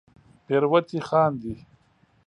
[0.45, 1.53] پیروتې خاندې